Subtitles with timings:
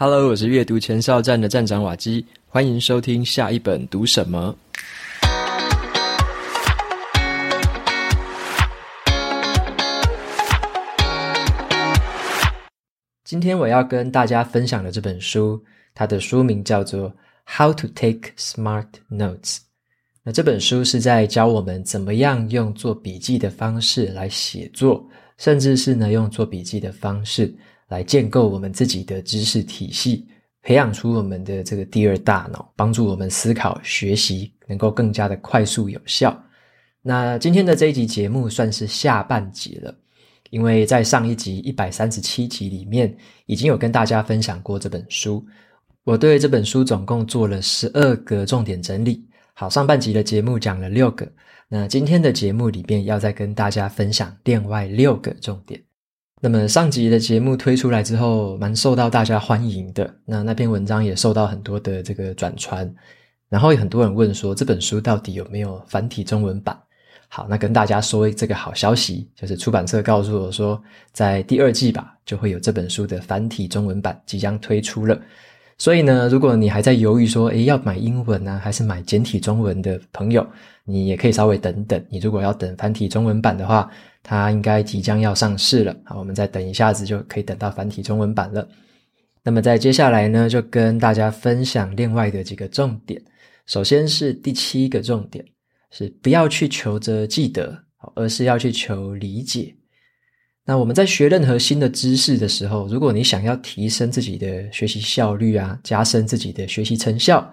[0.00, 4.56] Hello，我是阅读前哨站的站长瓦基，欢迎收听下一本读什么。
[13.24, 15.60] 今天我要跟大家分享的这本书，
[15.92, 17.10] 它的书名叫做
[17.44, 19.56] 《How to Take Smart Notes》。
[20.22, 25.04] 那这本书是在教我们怎么样用做笔记的方式来写作，
[25.38, 27.52] 甚至是呢用做笔记的方式。
[27.88, 30.26] 来建构我们自己的知识体系，
[30.62, 36.38] 培养出我们的这个第二大脑，帮助我们思考、学习能够更加的快速有效。
[37.00, 39.94] 那今天的这一集节目算是下半集了，
[40.50, 45.44] 因为在上一集一百三十七集里面已经有跟大家分享过这本书。
[46.04, 49.26] 我对这本书总共做了十二个重点整理。
[49.54, 51.26] 好，上半集的节目讲了六个，
[51.68, 55.87] 那今天的节目里面要再跟大家分享另外六个重点。
[56.40, 60.08] 那么上集的节目推出来之后，蛮受到大家欢迎的。
[60.24, 62.88] 那那篇文章也受到很多的这个转传，
[63.48, 66.78] 然后有很多人问说，这本书到底有没有繁体中文版？
[67.28, 70.80] 好，那跟大家说这个好消息，就是出版社告诉我说，
[71.12, 75.20] 在第二季吧，就会有这本书的繁体中文版即将推出了。
[75.78, 80.44] 所以呢，如果你还在犹豫说，诶，要买英文呢，还是买简体中文的朋友，
[80.84, 82.04] 你也可以稍微等等。
[82.10, 83.88] 你如果要等繁体中文版的话，
[84.22, 85.96] 它应该即将要上市了。
[86.04, 88.68] 好，我们再等一下子就可以等到繁体中文版了。
[89.44, 93.22] 那么在接下来呢，就跟大家分享另外的几个重点。
[93.66, 95.44] 首先是第七个重点，
[95.92, 97.78] 是不要去求着记得，
[98.16, 99.72] 而是要去求理解。
[100.68, 107.50] 那我们在学任何新的知识的时候，如果你想要提升自己的学习效率啊，加深自己的学习成效，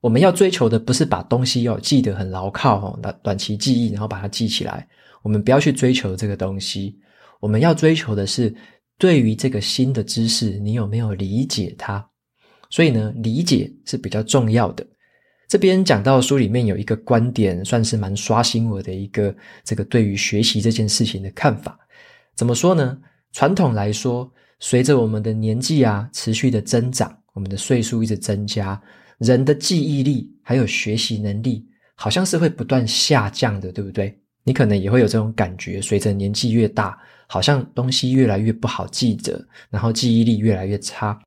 [0.00, 4.84] 我们要追求的不是把东西要记得很牢靠哦，那短期记忆，然后把它记起来。
[5.22, 6.98] 我们不要去追求这个东西，
[7.38, 8.52] 我们要追求的是
[8.98, 12.04] 对于这个新的知识，你有没有理解它？
[12.68, 14.84] 所以呢，理解是比较重要的。
[15.48, 19.32] 这边讲到书里面有一个观点，算是蛮刷新我的一个
[19.62, 21.78] 这个对于学习这件事情的看法。
[22.36, 22.98] 怎么说呢？
[23.32, 24.30] 传统来说，
[24.60, 28.80] 随着我们的年纪啊持续的增长，我们的岁数一直增加，
[29.18, 34.18] 人的记忆力还有学习能力，好像是会不断下降的，对不对？
[34.44, 41.18] 你可能也会有这种感觉，随着年纪越大，好像东西越来越不好记得，然后记忆力越来越差。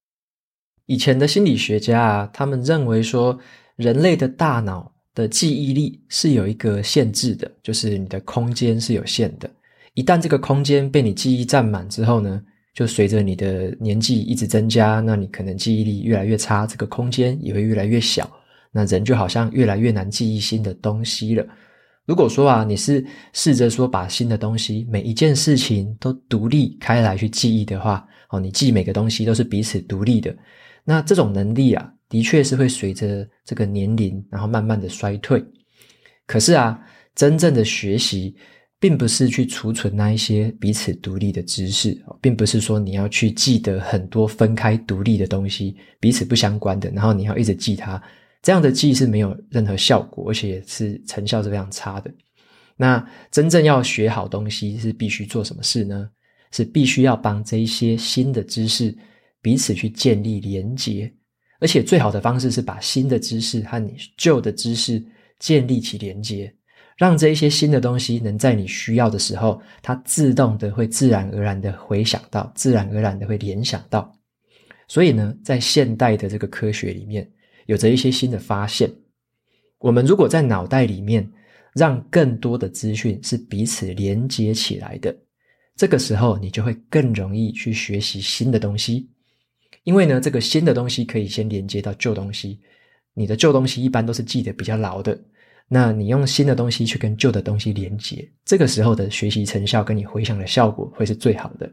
[0.86, 3.38] 以前的心理学家啊，他们认为说，
[3.75, 9.50] 人类的大脑的记忆力是有一个限制的，就是你的空间是有限的。
[9.96, 12.42] 一旦这个空间被你记忆占满之后呢，
[12.74, 18.30] 就随着你的年纪一直增加，那你可能记忆力越来越差，这个空间也会越来越小，
[18.72, 21.46] 那人就好像越来越难记忆新的东西了。
[22.06, 30.36] 如果说啊，你是试着说把新的东西每一件事情都独立开来去记忆的话，哦，你记每个东西都是彼此独立的，
[30.86, 35.44] 那这种能力啊，的确是会随着这个年龄然后慢慢的衰退。
[36.26, 36.80] 可是啊，
[37.16, 38.36] 真正的学习。
[38.80, 48.02] 并不是去储存那一些彼此独立的知识，并不是说你要去记得很多分开独立的东西，彼此不相关的，然后你要一直记它，
[48.42, 52.10] 这样的记是没有任何效果，而且是成效是非常差的。
[52.78, 56.10] 那真正要学好东西，是必须做什么事呢？
[56.52, 58.98] 是必须要帮这一些新的知识
[59.42, 61.14] 彼此去建立连结，
[61.60, 65.06] 而且最好的方式是把新的知识和你旧的知识
[65.38, 66.52] 建立起连结。
[67.00, 74.14] 让这一些新的东西能在你需要的时候，它自动的会自然而然的回想到，自然而然的会联想到。
[74.86, 77.26] 所以呢，在现代的这个科学里面，
[77.68, 78.92] 有着一些新的发现。
[79.78, 81.26] 我们如果在脑袋里面
[81.74, 85.16] 让更多的资讯是彼此连接起来的，
[85.78, 89.10] 这个时候你就会更容易去学习新的东西。
[89.86, 92.60] 因为呢，这个新的东西可以先连接到旧东西，
[93.14, 95.18] 你的旧东西一般都是记得比较牢的。
[95.72, 101.72] 那你用新的东西去跟旧的东西连接，这个时候的学习成效跟你回想的效果会是最好的。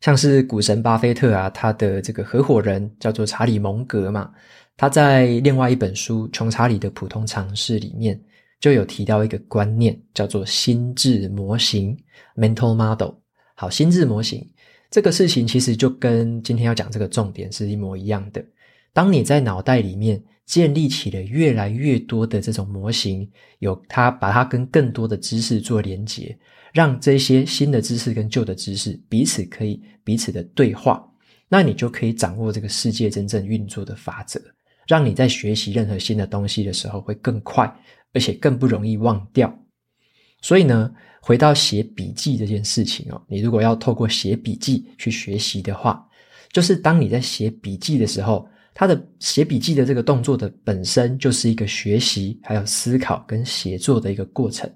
[0.00, 4.30] 像是股神巴菲特啊，他的这个合伙人叫做查理蒙格嘛，
[4.76, 8.20] 他在另外一本书《穷查理的普通常识》里面
[8.60, 11.96] 就有提到一个观念，叫做心智模型
[12.36, 13.14] （mental model）。
[13.54, 14.46] 好，心智模型
[14.90, 18.44] 这个事情其实就跟今天要讲这个重点是一模一样的。
[18.92, 26.34] 当你在脑袋里面建立起了越来越多的这种模型，有它把它跟更多的知识做连接，
[26.72, 31.06] 让这些新的知识跟旧的知识彼此可以彼此的对话，
[31.50, 34.40] 那你就可以掌握这个世界真正运作的法则，
[34.86, 37.70] 让你在学习任何新的东西的时候会更快，
[38.14, 39.54] 而且更不容易忘掉。
[40.40, 40.90] 所以呢，
[41.20, 46.08] 回到写笔记这件事情哦，你如果要透过写笔记去学习的话，
[46.52, 54.72] 就是当你在写笔记的时候，他的写笔记的这个动作的本身就是一个学习、还有思考跟写作的一个过程。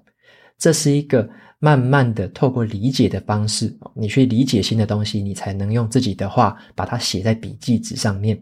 [0.57, 1.27] 这是一个
[1.59, 8.37] 慢慢的透过理解的方式，你去理解新的东西，你才能用自己的话把它写在笔记纸上面。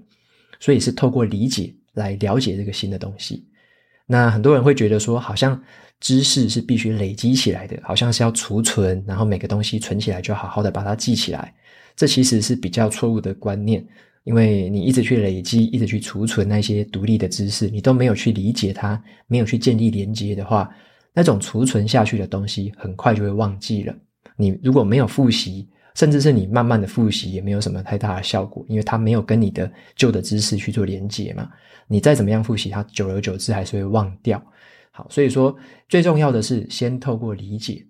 [0.60, 3.46] 所以是透过理解来了解这个新的东西。
[4.08, 5.62] 那很多人会觉得说，好像
[6.00, 11.54] 知识是必须累积起来的，好像是要储存，然后每个东西存起来就好好的把它记起来。
[11.96, 13.86] 这其实是比较错误的观念。
[14.24, 20.70] 因为你一直去累积，一直去储存那些独立的知识，你都没有去理解它，没有去建立连接的话，
[21.14, 23.96] 那种储存下去的东西很快就会忘记了。
[24.36, 31.50] 你如果没有复习，甚至是你慢慢的复习，也没有什么太大的效果，因为它没有跟你的旧的知识去做连接嘛。
[31.88, 34.42] 你再怎么样复习，它久而久之还是会忘掉。
[34.92, 35.56] 好，所以说
[35.90, 37.86] 最重要的是先透过理解。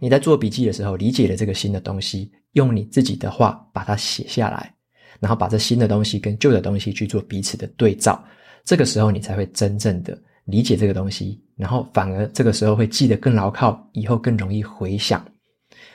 [0.00, 4.74] 你在做笔记的时候，理解了这个新的东西，用你自己的话把它写下来。
[5.20, 8.22] 然后把这新的东西跟旧的东西去做彼此的对照，
[8.64, 15.24] 这个时候你才会真正的理解这个东西，然后反而这个时候会记得更牢靠，以后更容易回想。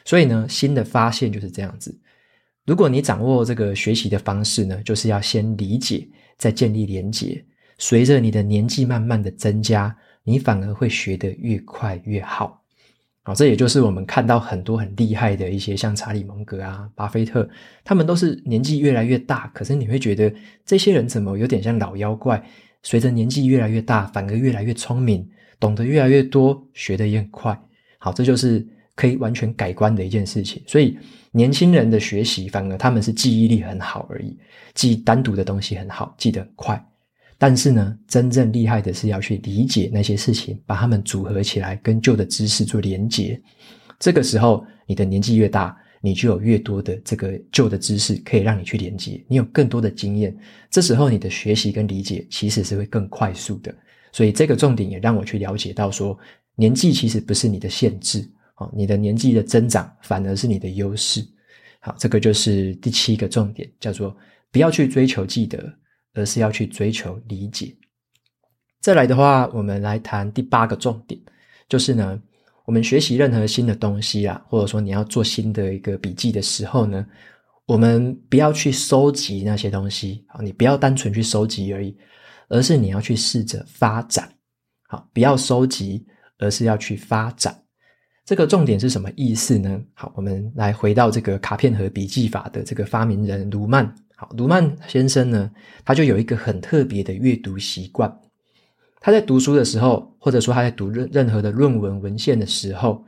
[0.05, 1.95] 所以呢，新的发现就是这样子。
[2.65, 6.07] 如果你掌握这个学习的方式呢，就是要先理解，
[6.37, 7.43] 再建立连结。
[7.77, 12.58] 随着你的年纪慢慢的增加，你反而会学得越快越好。
[13.23, 17.47] 好，这也就是我们看到很多很厉害的一些，像查理蒙格啊、巴菲特，
[17.83, 20.33] 他们都是年纪越来越大，可是你会觉得
[20.65, 22.41] 这些人怎么有点像老妖怪？
[22.81, 25.29] 随着年纪越来越大，反而越来越聪明，
[25.59, 27.61] 懂得越来越多，学得也很快。
[27.97, 30.63] 好，这就是可以完全改观的一件事情。
[30.65, 30.97] 所以
[31.31, 34.35] 年轻人的学习，反而他们是记忆力很好而已，
[34.73, 36.88] 记单独的东西很好，记得很快。
[37.41, 43.41] 但是呢，真正厉害的是要去理解那些事情，把它们组合起来，跟旧的知识做连结。
[43.97, 50.37] 这个时候，你的年纪越大，你就有越多的这个旧的知识可以让你去连接，你有更多的经验。
[50.69, 53.73] 这时候，你的学习跟理解其实是会更快速的。
[54.11, 56.19] 所以，这个重点也让我去了解到说，
[56.55, 61.25] 年纪其实不是你的限制，哦，你的年纪的增长反而是你的优势。
[61.79, 64.13] 好，这个就是第七个重点，叫做
[64.51, 65.73] 不要去追求记得。
[66.13, 67.75] 而是要去追求理解。
[68.81, 71.19] 再来的话，我们来谈第八个重点，
[71.67, 72.21] 就是呢，
[72.65, 77.05] 我们学习任何新的东西啊，或者说你要做新的一个笔记的时候呢，
[77.65, 81.95] 我们不要去收集那些东西，好，你不要单纯去收集而已，
[82.47, 84.31] 而是你要去试着发展。
[84.87, 86.05] 好，不要收集，
[86.37, 87.55] 而是要去发展。
[88.25, 89.81] 这个重点是什么意思呢？
[89.93, 93.93] 好，我们来回到这个卡片盒笔记法的这个发明人卢曼。
[94.19, 95.49] 好，卢曼先生呢，
[95.85, 98.19] 他就有一个很特别的阅读习惯。
[98.99, 103.05] 他在读书的时候，或者说他在读任任何的论文文献的时候，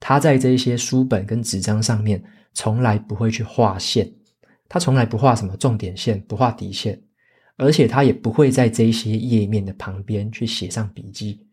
[0.00, 2.24] 他在这一些书本跟纸张上面，
[2.54, 4.10] 从来不会去画线。
[4.66, 6.98] 他从来不画什么重点线，不画底线，
[7.58, 11.46] 而且他也不会在这些页面的旁边去写上笔记。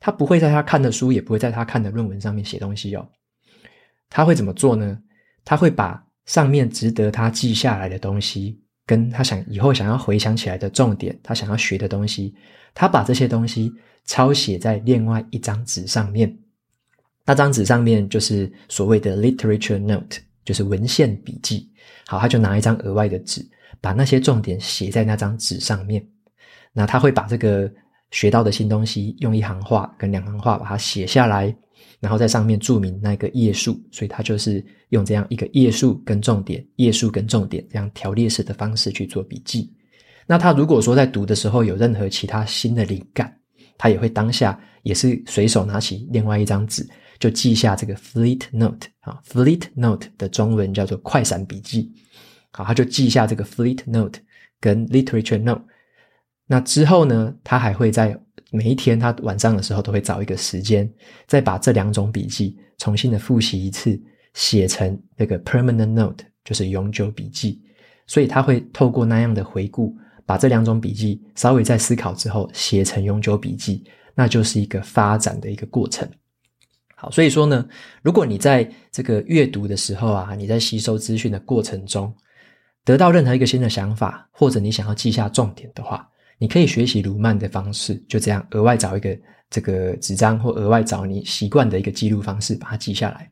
[0.00, 3.08] 他不会在他看的书，也不会在他看的论文上面写东西哦。
[4.08, 4.98] 他会怎么做呢？
[5.44, 8.56] 他会把上面值得他记下来的东西，
[8.86, 12.32] 跟他想以后想要回想起来的重点，他想要学的东西，
[12.72, 13.72] 他把这些东西
[14.04, 16.32] 抄写在另外一张纸上面。
[17.26, 21.68] 那张纸上面就是所谓的 literature note，就是文献笔记。
[22.06, 23.44] 好，他就拿一张额外的纸，
[23.80, 26.06] 把那些重点写在那张纸上面。
[26.72, 27.68] 那他会把这个
[28.12, 31.52] 学到的新东西，用一行话跟两行话把它写下来。
[32.00, 39.70] 然后在上面注明那个页数，所以他就是用这样一个页数跟重点、页数跟重点这样条列式的方式去做笔记。
[40.26, 43.36] 那他如果说在读的时候有任何其他新的灵感，
[43.76, 46.88] 他也会当下也是随手拿起另外一张纸，
[47.18, 51.92] 就记下这个 Fleet Note 啊，Fleet Note 的中文叫做快闪笔记。
[52.50, 54.20] 好，他就记下这个 Fleet Note
[54.58, 55.62] 跟 Literature Note。
[56.52, 58.18] 那之后呢，他还会在
[58.50, 60.92] 每一天，他晚上的时候都会找一个时间，
[61.28, 63.96] 再把这两种笔记重新的复习一次，
[64.34, 67.62] 写成那个 permanent note，就是永久笔记。
[68.08, 73.84] 所以他会透过那样的回顾，把这两种笔记稍微再思考之后写成永久笔记，
[74.16, 76.10] 那就是一个发展的一个过程。
[76.96, 77.64] 好，所以说呢，
[78.02, 82.12] 如果你在这个阅读的时候啊，你在吸收资讯的过程中，
[82.84, 86.08] 得到任何一个新的想法，或者你想要记下重点的话。
[86.40, 89.16] 你可以学习卢曼的方式，就这样额外找一个
[89.50, 93.30] 这个纸张，或额外找你习惯的一个记录方式，把它记下来，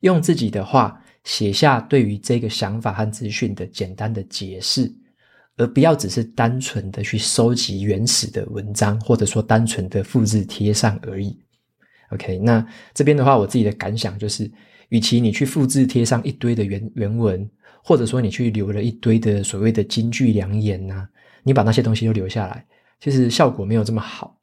[0.00, 4.92] 用自己的话写下对于这个想法和资讯的简单的解释，
[5.56, 11.38] 而不要只是单纯的去收集原始的文章，或者说单纯的复制贴上而已。
[12.10, 14.50] OK，那这边的话，我自己的感想就是，
[14.88, 17.48] 与其你去复制贴上一堆的原原文。
[17.80, 21.08] 或者说你去留了一堆的所谓的金句良言呐、
[21.42, 22.64] 你把那些东西都留下来，
[23.00, 24.36] 其实效果没有这么好。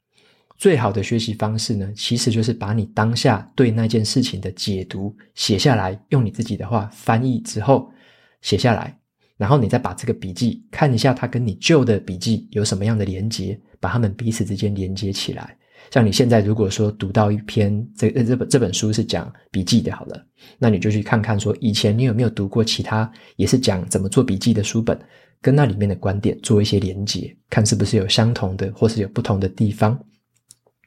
[0.58, 7.92] 最好的学习方式呢，其实就是把你当下对那件事情的解读写下来，用你自己的话翻译之后
[8.40, 8.98] 写下来，
[9.36, 15.54] 然后你再把这个笔记看一下，它跟你旧的笔记有什么样的连接，把它们彼此之间连接起来。
[15.90, 20.26] 像你现在如果说读到一篇这这本这本书是讲笔记的，好了，
[20.58, 24.98] 那你就去看看说以前你有没有读过其他也是讲怎么做笔记的书本，
[25.40, 29.98] 跟那里面的观点做一些连接，看是不是有相同的或是有不同的地方。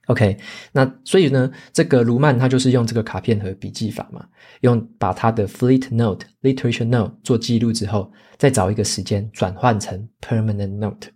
[0.08, 0.36] OK，
[0.72, 4.28] 那所以呢，这个卢曼他就是用这个卡片和笔记法嘛，
[4.62, 11.10] 用把他的 fleet note、literature note 做记录之后，再找一个时间转换成 permanent note。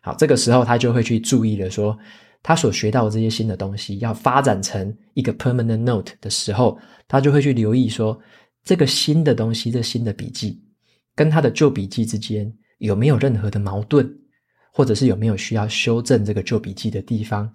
[0.00, 1.98] 好，这个时候他就会去注意了，说
[2.42, 8.18] 他所学到的这些新的东西要发展成一个 permanent note 的时候，他就会去留意说，
[8.64, 10.58] 这个新的东西、这新的笔记
[11.14, 14.10] 跟他的旧笔记之间有没有任何的矛盾，
[14.72, 17.50] 或者是有没有需要修正这个旧笔记的地方。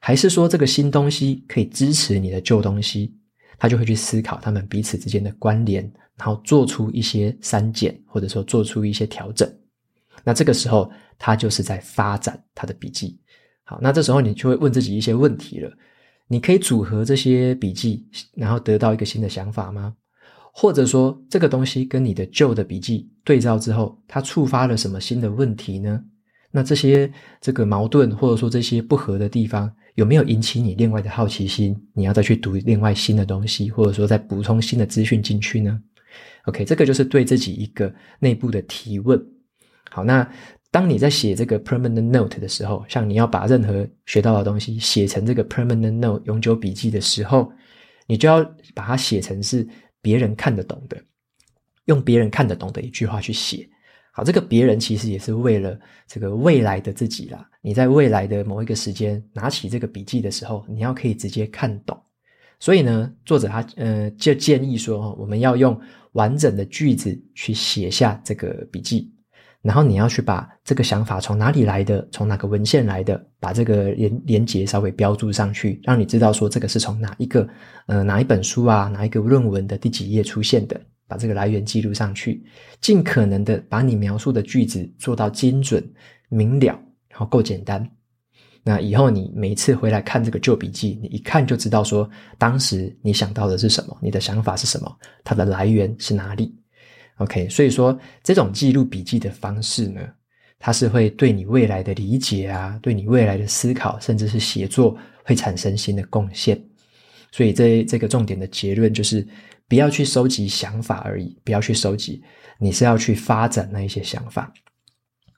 [0.00, 3.12] 还是说这个新东西可以支持你的旧东西，
[3.58, 5.82] 他就会去思考他们彼此之间的关联，
[6.16, 9.52] 然后做出一些删减，或者说做出一些调整。
[10.22, 13.18] 那这个时候他就是在发展他的笔记。
[13.64, 15.70] 好，那这时候你就会问自己一些问题了：
[16.28, 19.96] 你可以组合这些笔记，然后得到一个新的想法吗？
[20.60, 26.02] 或者说这个东西跟你的旧的笔记对照之后，它触发了什么新的问题呢？
[26.50, 27.08] 那这些
[27.40, 31.80] 这个矛盾，或者说这些不合的地方，有没有引起你另外的好奇心？
[31.94, 35.80] 你要再去读另外新的东西，或者说再补充新的资讯进去呢
[36.46, 39.16] ？OK，这个就是对自己一个内部的提问。
[39.92, 40.28] 好，那
[40.72, 47.48] 当你在写这个 permanent note 的时候，像你要把任何学到的东西写成这个 permanent note 永久笔记的时候，
[48.08, 48.42] 你就要
[48.74, 49.64] 把它写成是
[50.00, 50.96] 别人看得懂的，
[51.86, 53.68] 用别人看得懂的一句话去写。
[54.12, 57.48] 好，这个别人其实也是为了这个未来的自己啦。
[57.60, 61.96] 你在未来的某一个时间拿起这个笔记的时候，你要可以直接看懂。
[62.58, 65.80] 所以呢，作者他呃就建议说，我们要用
[66.12, 69.12] 完整的句子去写下这个笔记，
[69.62, 77.48] 然后你要去把这个想法从哪里来的，从哪个文献来的，把这个连连结稍微标注上去，让你知道说这个是从哪一个
[77.86, 80.80] 呃哪一本书啊，哪一个论文的第几页出现的。
[81.10, 82.44] 把这个来源记录上去，
[82.82, 85.82] 尽可能的把你描述的句子做到精准
[86.28, 87.90] 明了，然后够简单。
[88.62, 96.54] 那以后你每一次回来看这个旧笔记，你一看就知道说，当时你想到的是什么，你的想法是什么，它的来源是哪里。
[97.18, 100.00] OK，所以说这种记录笔记的方式呢，
[100.58, 106.60] 它是会对你未来的理解啊，对你未来的思考，甚至是写作会产生新的贡献。
[107.30, 109.26] 所以这这个重点的结论就是。
[109.70, 112.24] 不要去收集想法而已，不要去收集，
[112.58, 114.50] 你是要去发展那一些想法。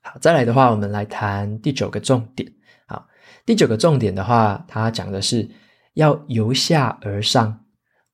[0.02, 2.48] 好，再来的话，我们来谈第九个重点。
[2.86, 3.08] 好，
[3.44, 5.50] 第九个重点的话，它讲的是
[5.94, 7.64] 要由下而上，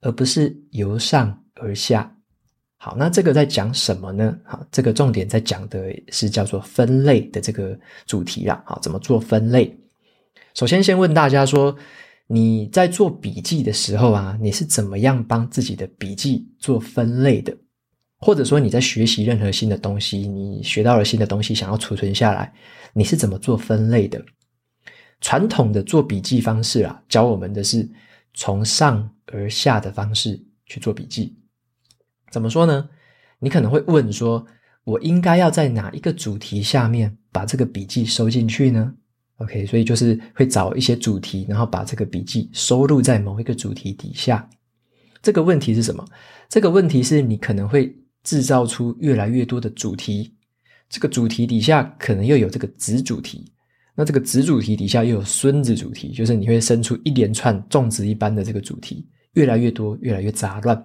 [0.00, 2.15] 而不是由上而下。
[2.76, 4.36] 好，那这个在讲什么呢？
[4.44, 8.62] 好，这个重点在讲的是叫做分类的这个主题啦。
[8.66, 9.76] 好，怎么做分类？
[10.54, 11.76] 首先，先问大家说。
[12.28, 17.56] 你在做笔记的时候啊，你是怎么样帮自己的笔记做分类的？
[18.18, 22.52] 或者说你在学习任何新的东西，你学到了新的东西，想要储存下来，
[22.92, 24.20] 你是怎么做分类的？
[25.20, 27.88] 传统的做笔记方式啊，教我们的是
[28.34, 31.38] 从上而下的方式去做笔记。
[32.30, 32.88] 怎么说呢？
[33.38, 34.44] 你可能会问说，
[34.84, 38.94] 我应该要在哪一个主题下面把这个笔记收进去呢
[39.36, 44.48] ？OK，所以就是会找一些主题，然后把这个笔记收录在某一个主题底下。
[45.22, 46.04] 这个问题是什么？
[46.48, 50.32] 这个问题是你可能会制造出越来越多的主题，
[50.88, 53.44] 这个主题底下可能又有这个子主题，
[53.94, 60.82] 那这个子主题底下又有孙子主题，就是你会生出一连串种植一般的这个主题，越来越多，越来越杂乱。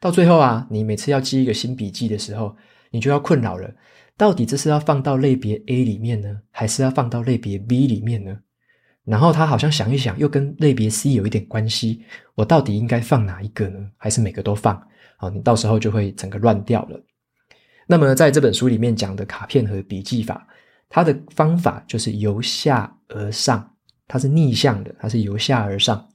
[0.00, 2.56] 到最后啊，你每次要记一个新笔记的时候，
[2.90, 3.70] 你就要困扰了。
[4.16, 8.36] 到底这是要放到类别 A 里面呢，还是要放到类别 B 里面呢？
[9.04, 12.02] 然后他好像想一想，又跟类别 C 有一点关系，
[12.34, 13.78] 我到底应该放哪一个呢？
[13.96, 14.80] 还是每个都放？
[15.16, 17.00] 好，你到时候就会整个乱掉了。
[17.86, 20.46] 那么在这本书里面讲的卡片和笔记法，
[20.88, 23.76] 它的方法就是由下而上，
[24.06, 26.08] 它是逆向的，它是由下而上。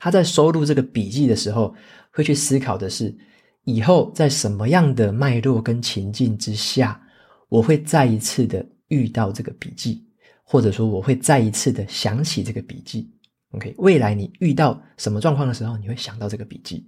[0.00, 1.74] 他在收录这个笔记的时候，
[2.12, 3.16] 会去思考的是，
[3.64, 7.00] 以后在什么样的脉络跟情境之下，
[7.48, 10.04] 我会再一次的遇到这个笔记，
[10.42, 13.10] 或者说我会再一次的想起这个笔记。
[13.52, 16.86] OK，未来你遇到什么状况的时候，你会想到这个笔记。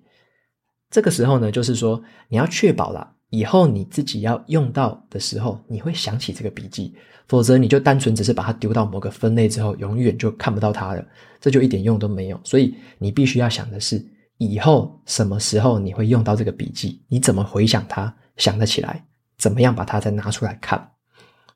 [0.90, 6.94] 这个时候呢，就是说你要确保啦，以后你自己要用到的时候，你会想起这个笔记，
[7.28, 11.06] 否则你就单纯只是把它丢到某个分类之后，永远就看不到它了，
[11.40, 12.40] 这就一点用都没有。
[12.42, 14.04] 所以你必须要想的是，
[14.40, 19.04] 以后什么时候你会用到这个笔记，你怎么回想它，想得起来，
[19.36, 20.92] 怎么样把它再拿出来看。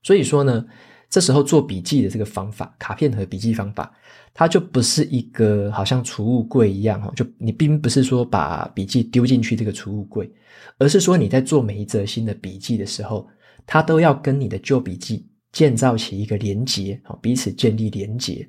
[0.02, 0.62] 所以说呢，
[1.08, 3.90] 这时候做笔记的这个方法，卡片和笔记方法，
[4.34, 10.30] 它就不是一个好像储物柜一样哈，就你并不是说把笔记丢进去这个储物柜，
[10.76, 13.26] 而是说你在做每一则新的笔记的时候，
[13.64, 18.46] 它都要跟你的旧笔记建造起一个连结，彼此建立连结。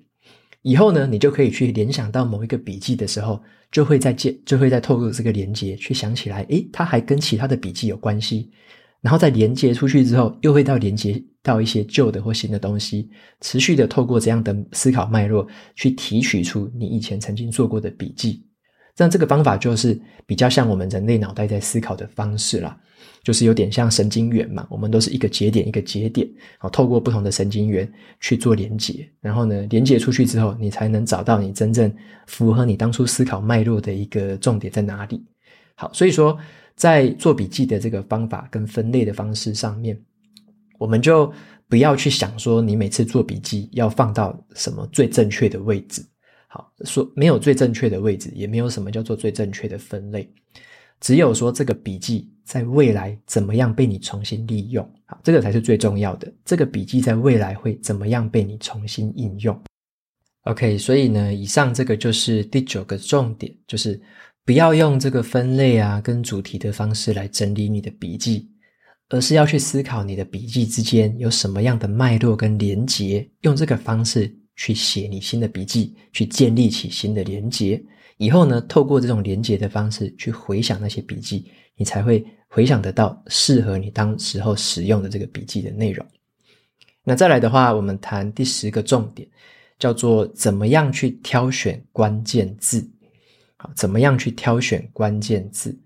[0.66, 3.40] 以后呢，你就可以去联想到某一个笔记的时候，
[3.72, 8.50] 就会再建，就会再透过这个连接去想起来，诶，它还跟其他的笔记有关系。
[9.00, 13.08] 然后再连接出去之后，又会到连接到一些旧的或新的东西，
[13.42, 18.44] 持续的透过这样的思考脉络去提取出你以前曾经做过的笔记。
[18.96, 22.76] 这样这个方法就是比较像我们人类脑袋在思考的方式啦，
[23.26, 26.26] 就是有点像神经元嘛，我们都是一个节点一个节点，
[26.60, 27.92] 好，透过不同的神经元
[28.22, 31.94] 去做连接，然后呢，连接出去之后，你才能找到你真正
[32.28, 35.26] 符合你当初思考脉络的一个重点在哪里。
[35.76, 36.38] 好，所以说。
[36.78, 39.98] 在做笔记的这个方法跟分类的方式上面，
[40.78, 41.32] 我们就
[41.70, 46.06] 不要去想说你每次做笔记要放到什么最正确的位置。
[46.50, 50.30] 好，说没有最正确的位置，也没有什么叫做最正确的分类，
[51.00, 56.32] 只有说这个笔记在未来怎么样被你重新利用，好，这个才是最重要的。
[56.46, 59.60] 这个笔记在未来会怎么样被你重新应用
[60.44, 64.00] ？OK，所以呢，以上这个就是第九个重点，就是。
[64.48, 68.48] 不要用这个分类啊跟主题的方式来整理你的笔记，
[69.10, 77.84] 而是要去思考你的笔记之间有什么样的脉络跟连结，用这个方式去写你新的笔记，去建立起新的连结。
[78.18, 81.46] 以后呢，透过这种连结的方式去回想那些笔记，
[81.76, 86.06] 你才会回想得到适合你当时候使用的这个笔记的内容。
[87.04, 89.28] 那再来的话，我们谈第十个重点，
[89.78, 92.90] 叫做怎么样去挑选关键字。
[93.58, 95.78] 好怎么样去挑选关键字？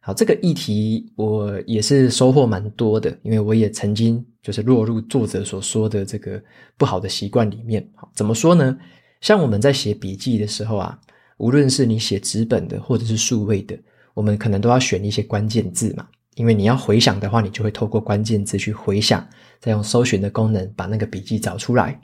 [0.00, 6.40] 好，这个议题我也是收获蛮多的，因为我也曾经就是落入作者所说的这个
[6.76, 7.84] 不好的习惯里面。
[7.94, 8.76] 好，怎么说呢？
[9.20, 10.96] 像我们在写笔记的时候啊，
[11.38, 13.78] 无论是你写纸本的或者是数位的，
[14.14, 19.26] 我们可能都要选一些关键字嘛，因为你要回想的话，你就会透过关键字去回想，
[19.60, 22.00] 再用搜寻的功能把那个笔记找出来。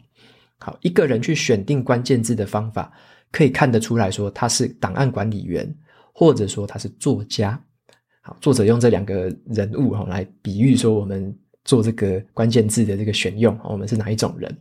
[0.58, 2.92] 好，一个人去选定关键字的方法。
[3.32, 5.74] 可以看得出来说他是档案管理员，
[6.12, 7.58] 或者说他是作家。
[8.20, 14.54] 好，作者用这两个人物哈来比喻说我们做这个关键字的这个选用，我们是哪一种人？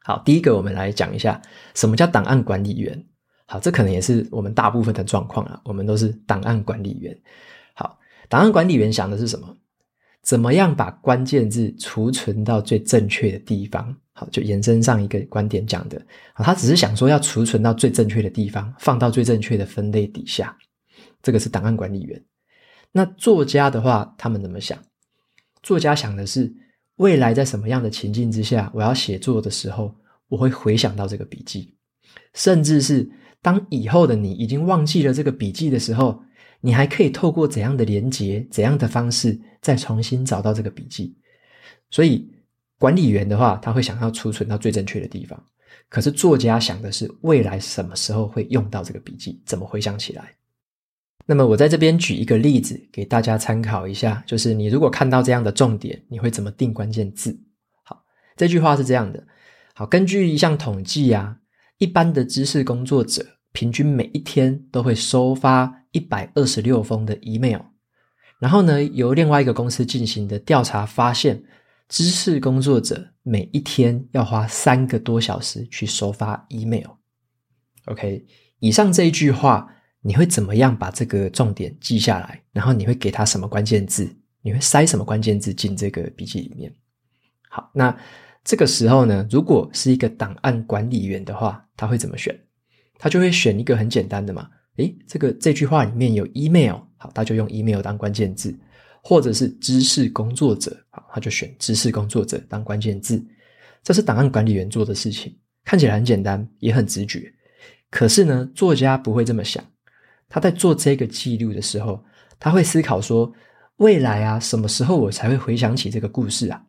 [0.00, 1.40] 好，第一个我们来讲一下
[1.74, 3.02] 什么叫档案管理员。
[3.46, 7.16] 好，这可能也是我们大部分的状况啊，我们都是档案管理员。
[7.74, 9.56] 好，档案管理员想的是什么？
[10.22, 13.94] 怎么样把关键字储存到最正确的地方？
[14.14, 16.00] 好，就延伸上一个观点讲的，
[16.36, 20.56] 他只是想说要储存到最正确的地方，放到最正确的分类底下，
[21.20, 22.24] 这个是档案管理员。
[22.92, 24.78] 那作家的话，他们怎么想？
[25.62, 26.50] 作家想的是
[26.96, 29.94] 未来在什么样的情境之下，我要写作的时候，
[30.28, 31.74] 我会回想到这个笔记，
[32.32, 33.06] 甚至是
[33.44, 36.20] 当以后的你已经忘记了这个笔记的时候，
[36.62, 41.14] 你还可以透过怎样的连接、怎样的方式，再重新找到这个笔记。
[41.90, 42.32] 所以。
[42.76, 45.42] 管理员的话，他会想要储存到最正确的地方。
[45.88, 50.34] 可是作家想的是未来什么时候会用到这个笔记，怎么回想起来？
[51.24, 57.34] 那么我在这边举一个例子给大家参考一下，就是你如果看到这样的重点，你会怎么定关键字？
[57.84, 58.04] 好，
[58.36, 59.24] 这句话是这样的。
[59.72, 61.38] 好，根据一项统计啊，
[61.78, 67.62] 一般的知识工作者平均每一天都会收发一百二十六封的 email。
[68.38, 71.42] 然后呢，由另外一个公司进行的调查发现。
[71.86, 76.86] 知识工作者每一天要花三个多小时去收发 email。
[77.84, 78.24] OK，
[78.58, 82.42] 以上这一句话，你会怎么样把这个重点记下来？
[82.52, 84.10] 然后你会给他什么关键字？
[84.40, 86.74] 你会塞什么关键字进这个笔记里面？
[87.50, 87.94] 好，那
[88.42, 92.34] 这个时候呢，如果是一个档案管理员的话，他会怎么选？
[93.04, 94.48] 他就会选一个很简单的嘛。
[94.76, 98.58] 诶，这个这句话里面有 email，好，他就用 email 当关键字。
[99.02, 103.22] 或者是知识工作者，好，他就选知识工作者当关键字。
[103.82, 105.36] 这是档案管理员做的事情，
[105.66, 107.30] 看起来很简单，也很直觉。
[107.90, 109.62] 可是呢，作家不会这么想。
[110.26, 112.02] 他在做这个记录的时候，
[112.40, 113.30] 他会思考说：
[113.76, 116.64] 未来啊，什么时候我才会回想起这个故事啊？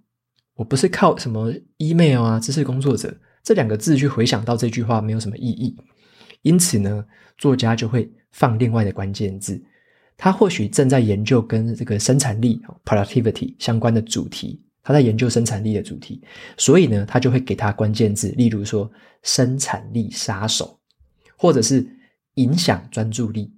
[0.55, 5.73] 我不是靠什么 email 啊，知识工作者这两个字去回想到这句话，没有什么意义。
[6.45, 7.03] 因此呢，
[7.39, 9.59] 作家就会放另外的关键字。
[10.15, 16.21] 他或许正在研究跟这个生产力 （productivity） 相关的主题，他在研究生产力的主题，
[16.55, 18.89] 所以呢，他就会给他关键字，例如说
[19.23, 20.79] “生产力杀手”
[21.35, 21.85] 或者是
[22.35, 23.51] “影响专注力”。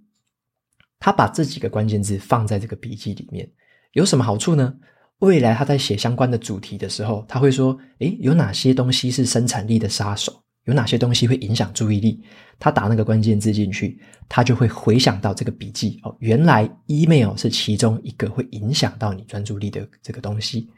[0.98, 3.52] 他把这几个关键字放在这个笔记里面，
[3.92, 4.74] 有什么好处呢？
[5.20, 10.44] 未来他在写相关的主题的时候，他会说：“诶，有哪些东西是生产力的杀手？
[10.68, 12.22] 有哪些东西会影响注意力？”
[12.60, 14.00] 他打那个关键字进去，
[14.30, 20.70] 他就会回想到这个笔记哦，原来 email 是其中一个会影响到你专注力的这个东西。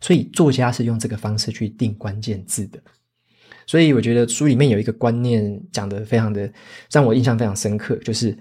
[0.00, 2.80] 所以作家是用这个方式去定关键字的。
[3.66, 6.50] 所以我觉得书里面有一个观念讲得非常的
[6.90, 8.38] 让我印象非常深刻，就是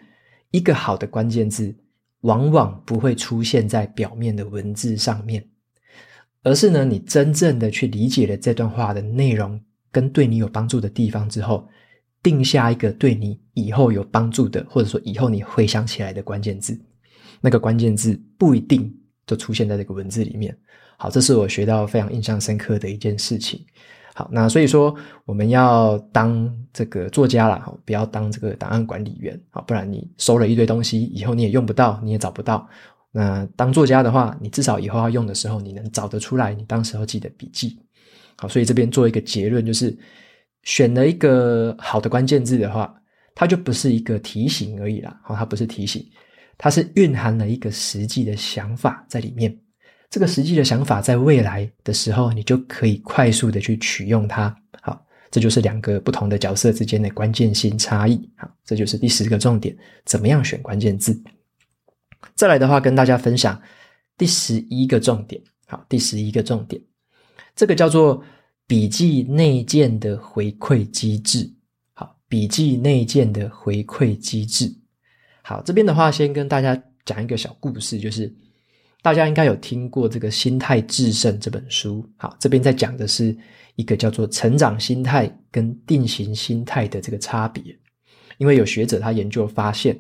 [0.52, 1.76] 一个好的关键字。
[2.22, 5.48] 往往不会出现在表面的文字上面，
[6.42, 9.62] 而是呢，你真正的去理解了这段话的内容
[9.98, 11.68] 跟对你有帮助的地方之后，
[12.22, 16.80] 定下一个对你以后有帮助的，或者说以后你回想起来的关键字，
[17.42, 20.56] 那个关键字不一定就出现在这个文字里面。
[21.00, 23.66] 好，这是我学到非常印象深刻的一件事情。
[24.14, 32.70] 好，那所以说我们要当这个作家啦，不要当这个档案管理员，好，不然你收了一堆东西，以后你也用不到，你也找不到。
[33.12, 37.80] 那当作家的话，你至少以后要用的时候，你能找得出来你当时候记的笔记。
[38.38, 39.96] 好，所以这边做一个结论，就是
[40.64, 42.94] 选了一个好的关键字的话，
[43.36, 46.06] 它就不是一个提醒而已啦，好，它不是提醒，
[46.58, 49.58] 它是蕴含了一个实际的想法在里面。
[50.10, 54.56] 这个实际的想法，在未来的时候，你就可以快速的去取用它。
[54.82, 58.18] 好，这就是两个不同的角色之间的关键性差异。
[58.38, 61.22] 好，这就是第十个重点，怎么样选关键字？
[62.36, 63.62] 再来的话，跟大家分享
[64.18, 65.42] 第十一个重点。
[65.66, 66.82] 好，第十一个重点，
[67.58, 68.24] 这个叫做
[68.66, 71.52] 笔记内建的回馈机制。
[71.94, 74.74] 好，笔记内建的回馈机制。
[75.42, 78.34] 好，这边的话，先跟大家讲一个小故事，就是。
[79.04, 83.34] 大家应该有听过这个《心态致胜》这本书，好，这边在讲的是
[83.76, 87.64] 一个叫做成长心态跟定型心态的这个差别。
[88.38, 89.98] 因为有学者他研究发现，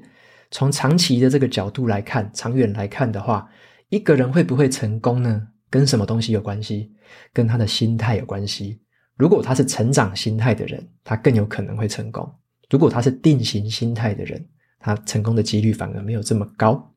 [0.52, 3.48] 从长期的这个角度来看，长远来看的话，
[3.90, 5.48] 一个人会不会成功呢？
[5.70, 6.92] 跟什么东西有关系？
[7.34, 8.80] 跟他的心态有关系。
[9.16, 12.24] 如果他是成长心态的人，他更有可能会成功；
[12.70, 14.46] 如果他是定型心态的人，
[14.80, 16.94] 他成功的几率反而没有这么高。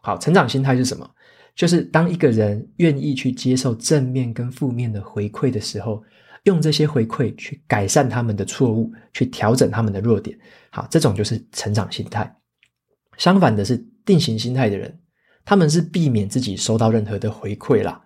[0.00, 1.08] 好，成长心态是什么？
[1.54, 6.02] 就是当一个人愿意去接受正面跟负面的回馈的时候，
[6.44, 10.38] 用这些回馈去改善他们的错误，去调整他们的弱点。
[10.70, 12.36] 好，这种就是成长心态。
[13.16, 14.98] 相反的是定型心态的人，
[15.44, 18.00] 他们是避免自己收到任何的回馈啦。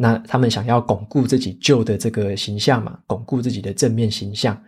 [0.00, 4.58] 那他们想要巩固自己旧的这个形象嘛，巩固自己的正面形象。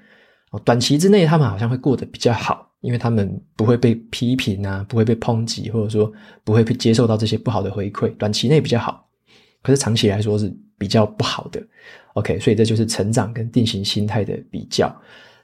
[0.65, 2.69] 短期之内他们好像会过得比较好。
[2.83, 9.07] 因为他们不会被批评啊，不会被抨击，或者说不会被接受到这些不好的回馈，短期内比较好，
[9.63, 11.63] 可是长期来说是比较不好的。
[12.15, 14.93] OK，所以这就是成长跟定型心态的比较。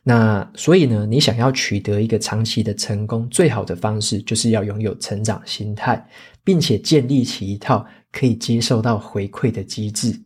[0.08, 6.02] 那所以呢，你想要取得一个长期的成功，最好的方式就是要拥有成长心态，
[6.42, 10.18] 并且建立起一套可以接受到回馈的机制。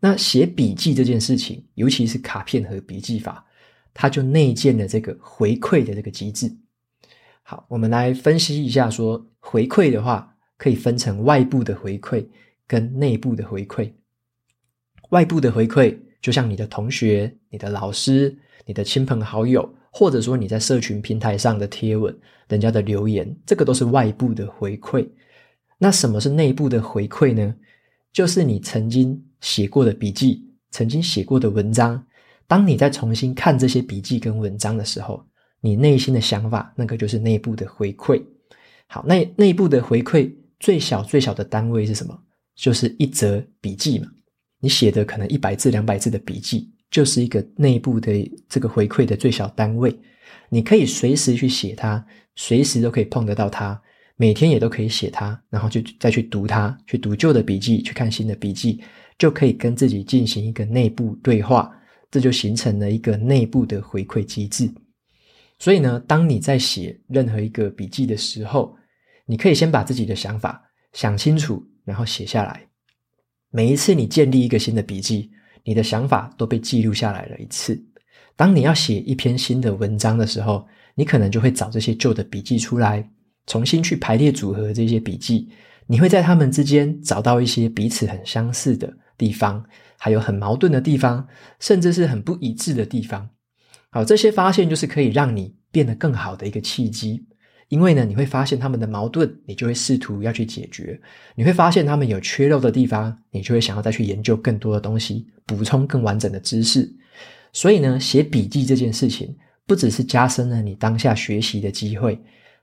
[0.00, 3.44] 那写笔记这件事情，尤其是卡片和笔记法。
[3.96, 6.50] 它就内建了这个回馈的这个机制。
[7.42, 12.26] 好，我们来分析一下，说回馈的话，可以分成外部的回馈
[12.66, 13.92] 跟内部的回馈。
[15.10, 22.16] 外部的回馈，就像你的同学、你的老师、你的亲朋好友，或者说你在社群平台上的贴文、
[22.48, 25.08] 人家的留言，这个都是外部的回馈。
[25.78, 27.54] 那什么是内部的回馈呢？
[28.12, 32.04] 就是你曾经写过的笔记，曾经写过的文章。
[32.46, 35.24] 当你在重新看这些笔记跟文章的时候，
[35.60, 38.22] 你内心的想法，那个就是内部的回馈。
[38.86, 42.16] 好，那内部的回馈最小最小的单位是什么？
[42.54, 44.06] 就是一则笔记嘛。
[44.60, 49.92] 你写的可能一百字、两百字的笔记，就是一个内部的这个回馈的最小单位。
[50.48, 53.82] 你可以随时去写它，随时都可以碰得到它，
[54.14, 58.80] 每天也都可以写它，然后就再去读它，去读旧的笔记，去看新的笔记，
[59.18, 61.68] 就可以跟自己进行一个内部对话。
[62.12, 64.72] 这就形成了一个内部的回馈机制。
[65.58, 68.76] 所以呢，当你在写任何一个笔记的时候，
[69.26, 72.68] 你可以先把自己的想法想清楚，然后写下来。
[73.50, 75.32] 每一次你建立一个新的笔记，
[75.64, 77.82] 你的想法都被记录下来了一次。
[78.36, 83.08] 当你要写一篇新的文章的时候，你可能就会找这些旧的笔记出来，
[83.46, 85.48] 重新去排列组合这些笔记。
[85.86, 89.64] 你会在他们之间找到一些彼此很相似的地方。
[89.96, 91.26] 还有很矛盾的地方，
[91.60, 93.30] 甚至是很不一致的地方。
[93.90, 97.24] 好，这些发现就是可以让你变得更好的一个契机。
[97.74, 100.96] 因为呢，你会发现他们的矛盾，你就会试图要去解决；
[101.34, 106.88] 你会发现他们有缺漏的地方，你就会想要再去研究更多的东西，补充更完整的知识。
[107.52, 109.34] 所以呢，写笔记这件事情，
[109.66, 112.16] 不只是加深了你当下学习的机会，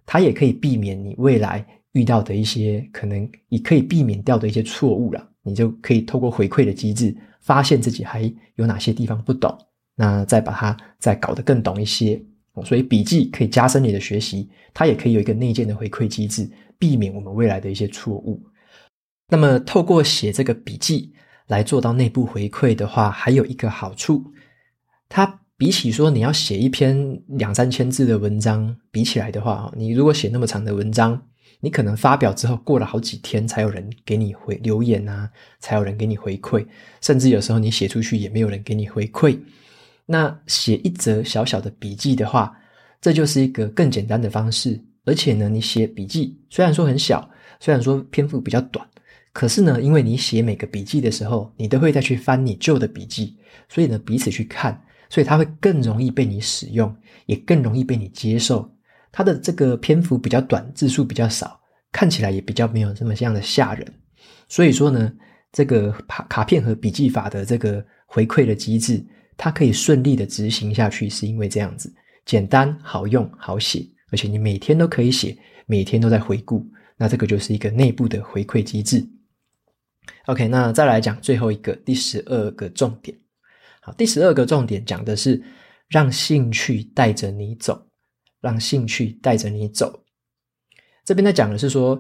[0.06, 5.30] 它也可以避免你未来遇到的一些可能，你可以避免掉的一些错误了。
[5.44, 9.54] 你就可以透过回馈的机制，发现自己还有哪些地方不懂，
[9.94, 12.18] 那再把它再搞得更懂一些。
[12.64, 18.42] 所以笔记可以加深你的学习，它也可以有一个内建的回馈机制，避免我们未来的一些错误。
[19.30, 21.14] 那么，透过写这个笔记
[21.48, 24.24] 来做到内部回馈的话，还有一个好处，
[25.08, 31.22] 它比起说你要写一篇两三千字的文章比起来的话，你如果写那么长的文章，
[31.60, 36.66] 你可能发表之后过了好几天才有人给你回留言啊，才有人给你回馈，
[37.00, 39.40] 甚至有时候你写出去也没有人给你回馈。
[40.12, 42.54] 那写一则小小的笔记的话，
[43.00, 44.78] 这就是一个更简单的方式。
[45.06, 47.28] 而且呢，你写笔记虽然说很小，
[47.62, 48.86] 虽然说篇幅比较短，
[49.32, 53.38] 可是呢，因为你写每个笔记的时候，你都会再去翻你旧的笔记，
[53.70, 56.94] 所以呢，彼此去看，所以它会更容易被你使用，
[57.26, 58.70] 也更容易被你接受。
[59.14, 61.58] 它的这个篇幅比较短，字数比较少，
[61.90, 63.88] 看起来也比较没有这么像的吓人。
[64.50, 65.10] 所以说呢，
[65.54, 69.02] 这个卡卡片和笔记法的这个回馈的机制。
[69.44, 71.92] 它可以顺利的执行下去，是因为这样子
[72.26, 76.64] 简单、好用、好写，而且你每天都可以写，每天都在回顾，
[76.96, 79.04] 那这个就是一个内部的回馈机制。
[80.28, 83.18] OK，那再来讲最后一个第十二个重点。
[83.82, 85.42] 好，第十二个重点讲的是
[85.90, 87.84] 让兴趣带着你走，
[88.42, 90.04] 让兴趣带着你走。
[91.04, 92.00] 这边在讲的是说，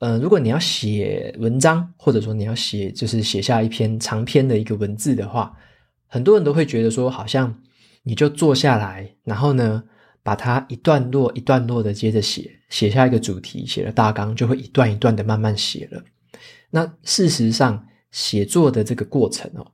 [0.00, 5.50] 呃，如果你要写文章，或者说你要写，就是写下一篇长篇的一个文字的话。
[6.14, 7.52] 很多人都会觉得说，好像
[8.04, 9.82] 你就坐下来，然后呢，
[10.22, 16.00] 把它一段落一段落的接着写，写下一个主题，写了大纲，就会一段一段的慢慢写了。
[16.70, 19.66] 那事实上，写作的这个过程哦，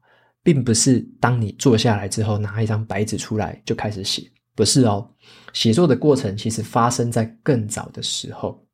[0.42, 4.22] 并不是当你坐下来之后拿一张白纸出来就开始写，
[4.54, 5.06] 不是哦。
[5.52, 8.66] 写作的过程其实发生在更早的时候，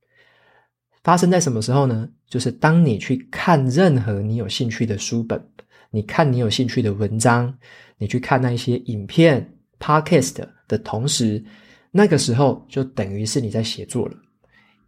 [1.02, 2.08] 发生在什么时候呢？
[2.28, 5.44] 就是当你去看任何你有兴趣的书本。
[5.90, 7.56] 你看你有兴趣的文章，
[7.98, 11.42] 你去看那一些影片、podcast 的同时，
[11.90, 14.16] 那个时候就等于是你在写作了。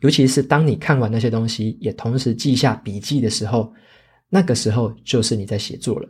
[0.00, 3.72] 尤其是当你看完那些东西，也同时记下笔记的时候，
[4.28, 6.08] 那个时候就是你在写作了。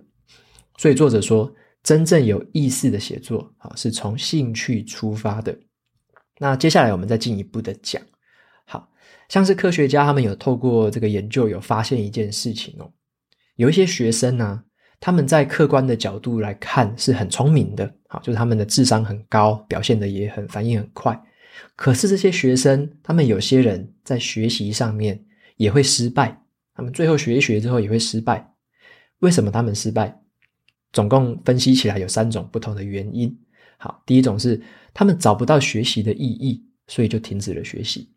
[0.77, 1.51] 所以作者说，
[1.83, 5.57] 真正有意思的写作啊，是从兴趣出发的。
[6.39, 8.03] 那接下来我们再进一步的讲，
[8.67, 8.89] 好
[9.29, 12.93] 像是科学家他们有透过这个研究，有发现一件事情哦，
[13.57, 14.65] 有一些学生呢。
[15.01, 21.21] 他们在客观的角度来看是很聪明的，好，就是他们的智商很高，表现的也很反应很快。
[21.77, 25.25] 可是这些学生，他们有些人在学习上面
[25.57, 26.41] 也会失败，
[26.75, 28.53] 他们最后学一学之后也会失败。
[29.21, 30.21] 为什么他们失败？
[30.93, 33.37] 总共分析起来有三种不同的原因。
[33.77, 34.61] 好，第一种是
[34.93, 38.11] 他们找不到学习的意义，所以就停止了学习。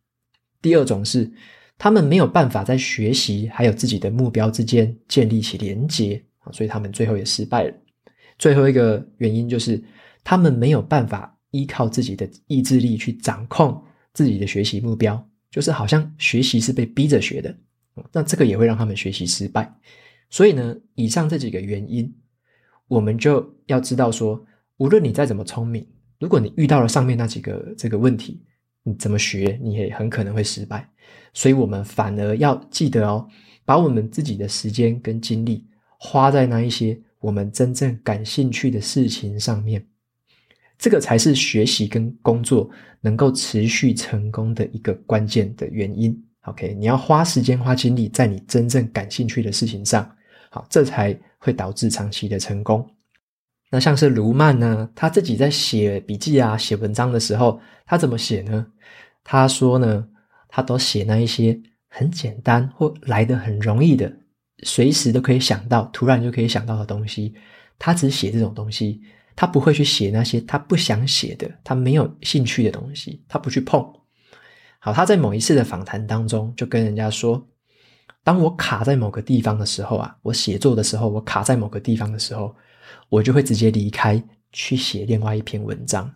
[0.62, 1.32] 第二种是
[1.78, 6.24] 他们没有办法在学习还有自己的目标之间建立起连结。
[6.42, 7.74] 啊，所以他们最后也失败了。
[8.38, 9.82] 最后一个原因就是，
[10.24, 13.82] 他们没有办法依靠自己的意志力去掌控
[14.14, 17.56] 自己的学习目标，就是好像学习是被逼着学的。
[18.12, 19.72] 那这个也会让他们学习失败。
[20.30, 22.12] 所以呢，以上这几个原因，
[22.88, 24.44] 我们就要知道说，
[24.78, 25.86] 无论你再怎么聪明，
[26.20, 28.42] 如果你遇到了上面那几个这个问题，
[28.84, 30.90] 你怎么学，你也很可能会失败。
[31.34, 33.28] 所以我们反而要记得哦，
[33.66, 35.68] 把我们自己的时间跟精力。
[36.04, 39.86] 花在那一些我们真正感兴趣的事情上面，
[40.80, 42.68] 这个才是学习跟工作
[43.02, 46.20] 能够持续成功的一个关键的原因。
[46.46, 50.12] OK，你要花时间花精力在你真正感兴趣的事情上，
[50.50, 52.84] 好，这才会导致长期的成功。
[53.70, 58.66] 那像是卢曼呢，他自己在写笔记啊、写文章的时候，他怎么写呢？
[59.24, 60.08] 他说呢，
[60.50, 64.12] 他都写那一些很简单或来得很容易的。
[64.64, 67.34] 随时都可以想到，突然就可以想到的东西，
[67.80, 69.02] 他只写这种东西，
[69.36, 73.82] 他不会去写那些他不想写的、他没有兴趣的东西，他不去碰。
[74.80, 77.48] 好，他在某一次的访谈当中就跟人家说
[78.24, 82.56] ：“当我卡在某个地方的时候啊，我写作的时候，我卡在某个地方的时候，
[83.10, 86.12] 我就会直接离开，去写另外一篇文章。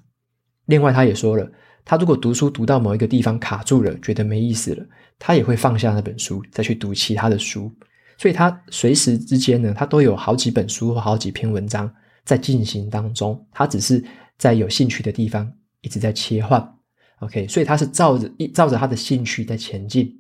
[0.66, 1.48] 另外，他也说了，
[1.84, 4.84] 他如果读书读到某一个地方卡住了，觉得没意思了，
[5.20, 7.72] 他也会放下那本书，再去读其他的书。”
[8.18, 11.92] 所以他随时之间呢，他都有好几本书或好几篇文章
[12.24, 13.46] 在进行当中。
[13.52, 14.04] 他只是
[14.38, 15.52] 在有兴趣的地方
[15.82, 16.74] 一直在切换。
[17.20, 20.14] OK，所以他是照着一照着他的兴趣在前进。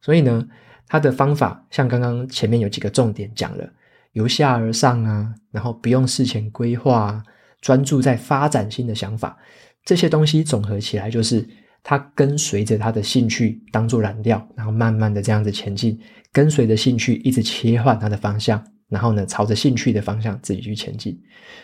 [0.00, 0.46] 所以呢，
[0.86, 3.68] 他的方法像刚刚前面有几个重点讲了，
[4.12, 7.22] 由下而上啊，然后不用事前规划，
[7.60, 9.36] 专注在发展新的想法，
[9.84, 11.46] 这些东西总合起来就是
[11.88, 15.96] 他跟随着他的兴趣当做燃料，然后慢慢的这样子前进，
[16.32, 18.60] 跟随着兴趣一直切换他的方向。
[18.88, 21.16] 然后呢，朝着兴趣的方向自己去前进。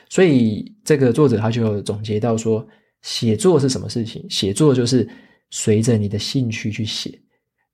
[0.08, 2.64] 所以这个作者他就总结到说，
[3.00, 4.24] 写作是什么事情？
[4.30, 5.08] 写作就是
[5.50, 7.18] 随着你的兴趣去写，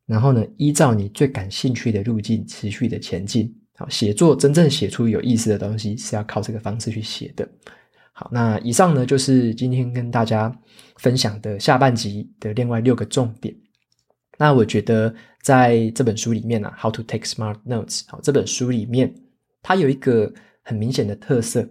[0.07, 3.55] 然后呢，依照你最感兴趣的路径持续的前进。
[3.77, 7.47] 好，写作真正写出有意思的东西是要靠这个方式去写的。
[8.19, 10.53] 好，那以上呢就是今天跟大家
[10.97, 13.55] 分享的下半集的另外六个重点。
[14.37, 19.15] 那我觉得在这本书里面啊，《How to Take Smart Notes》好，这本书里面。
[19.63, 20.33] 它有一个
[20.65, 21.69] 很明显的特色，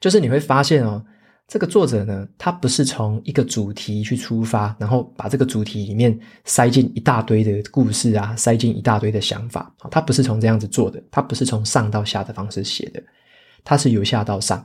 [0.00, 1.04] 就是你会发现哦，
[1.48, 9.88] 这个作者呢，他不是从一个主题去出发，然后把这个主题里面塞进一大堆的故事啊，塞进一大堆的想法啊。
[9.90, 13.02] 他不是从这样子做的，他不是从上到下的方式写的，
[13.64, 14.64] 他是由下到上，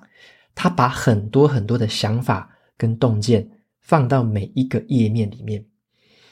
[0.56, 3.48] 他把很多很多的想法跟洞见
[3.82, 5.64] 放到每一个页面里面，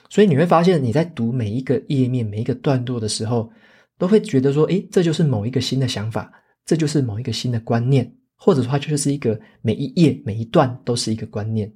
[0.09, 3.51] 所以你会发现你在读每一个页面、每一个段落的时候。
[3.97, 6.33] 都会觉得说，诶，这就是某一个新的想法，
[6.65, 11.71] 这就是某一个新的观念，或者说它就是一个每一页每一段都是一个观念。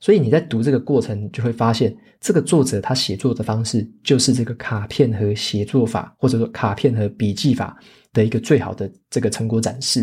[0.00, 7.78] 所以你在读这个过程，就会发现这个作者他写作的方式就是这个卡片和写作法，或者说卡片和笔记法
[8.12, 10.02] 的一个最好的这个成果展示。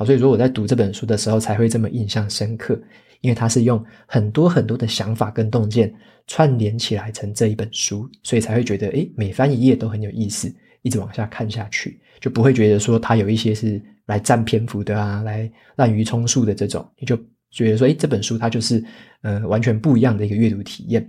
[0.00, 2.80] 好，所以说我在读这本书的时候才会这么印象深刻，
[3.20, 5.94] 因为它是用很多很多的想法跟洞见
[6.26, 10.50] 串联起来成这一本书，所以才会觉得，诶，每翻一页都很有意思。
[10.80, 17.14] 一直往下看下去，就不会觉得说它有一些是来占篇幅的啊，来滥竽充数的这种，你就
[17.50, 18.82] 觉得说，诶，这本书它就是
[19.20, 21.06] 呃完全不一样的一个阅读体验。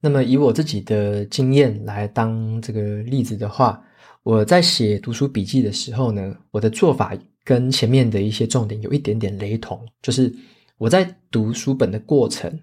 [0.00, 3.80] 那么以我自己的经验来当这个例子的话，
[4.24, 10.34] 我在写读书笔记的时候呢，我的做法跟前面的一些重点有一点点雷同，就是
[10.78, 12.58] 我在读书本的过程。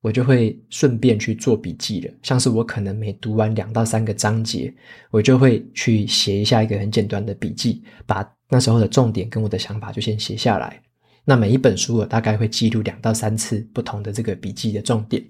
[0.00, 4.70] 我就会顺便去做笔记了，像是我可能每读完两到三个章节，
[5.10, 10.78] 我就会去写一下一个很简短的笔记，把那时候的重点跟我的想法就先写下来。
[11.24, 15.24] 那每一本书我大概会记录两到三次不同的这个笔记的重点。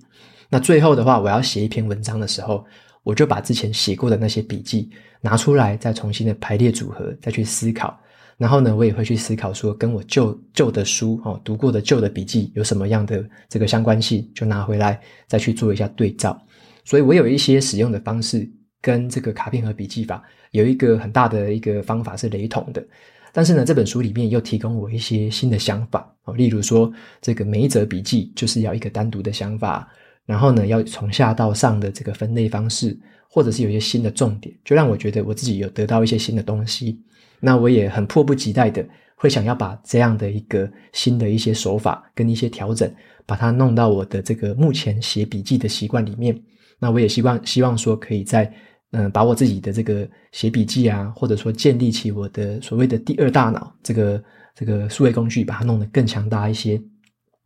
[0.49, 2.67] 那最后的话，我要写一篇文章的时候，
[3.05, 4.91] 我就把之前写过的那些笔记
[5.21, 7.97] 拿出来，再重新的排列组合，再去思考。
[8.37, 16.37] 然后呢，我也会去思考说，跟我旧旧的书哦，读过的旧的笔记有什么样的这个相关性，就拿回来再去做一下对照。
[16.85, 18.51] 所以我有一些使用的方式
[18.83, 22.85] 跟这个卡片和笔记法有一个很大的一个方法是雷同的，
[23.33, 26.93] 但是呢，这本书里面又提供我一些新的想法哦，例如说，
[27.23, 29.89] 这个每一则笔记就是要一个单独的想法，
[30.27, 37.01] 然后呢，要从下到上的这个分类方式，或者是有一些新的重点，就让我觉得我自己有得到一些新的东西。
[37.45, 38.83] 那我也很迫不及待的
[39.15, 42.91] 会想要把这样的一个新的一些手法跟一些调整，
[43.27, 46.35] 把它弄到我的这个目前写笔记的习惯里面。
[46.79, 48.51] 那我也希望希望说可以在
[48.93, 56.81] 嗯把我自己的这个写笔记啊，或者说建立起我的所谓的第二大脑这个这个数位工具，把它弄得更强大一些。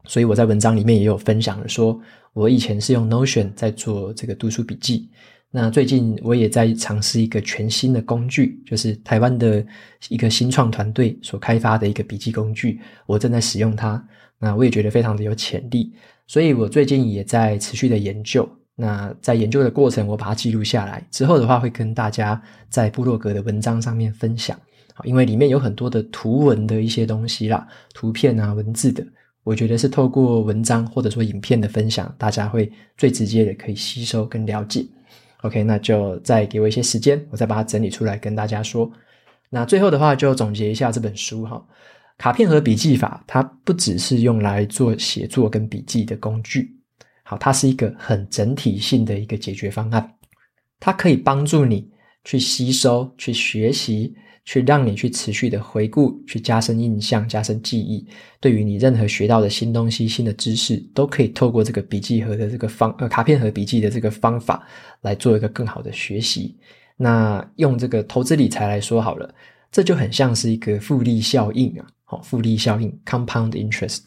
[0.04, 2.00] 所以我在文章里面也有分享了，说
[2.32, 5.10] 我以前是用 Notion 在做这个读书笔记。
[5.50, 9.64] 那最近我也在尝试一个全新的工具，就是台湾的
[10.08, 14.02] 一个新创团队所开发的一个笔记工具，我正在使用它。
[14.38, 15.92] 那我也觉得非常的有潜力，
[16.26, 18.48] 所以我最近也在持续的研究。
[18.76, 24.56] 那在研究的过程，我把它记录下来，之后的话会跟大家在部落格的文章上面分享。
[25.04, 29.04] 因为里面有很多的图文的一些东西啦，图片啊、文字的，
[29.44, 34.84] 我觉得是透过文章或者说影片的分享，大家会最直接的可以吸收跟了解。
[35.42, 38.90] OK，那就再给我一些时间，我再把它整理出来跟大家说。
[39.50, 41.64] 那最后的话，就总结一下这本书哈。
[42.16, 46.76] 卡片和笔记法，它不只是用来做写作跟笔记的工具，
[47.22, 50.14] 好，它是一个很整体性的一个解决方案，
[50.80, 51.88] 它可以帮助你
[52.24, 54.14] 去吸收、去学习。
[54.48, 58.06] 去让你去持续的回顾，去加深印象、加深记忆。
[58.40, 64.66] 对于你任何学到的新东西、新的知识，都可以透过这个笔记盒的这个方呃卡片盒笔记的这个方法
[65.02, 66.56] 来做一个更好的学习。
[66.96, 69.34] 那用这个投资理财来说好了，
[69.70, 74.06] 这就很像是一个复利效应啊，好，复利效应 （compound interest）。